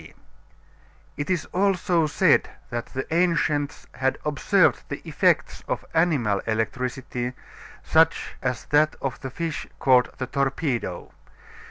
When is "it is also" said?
1.15-2.07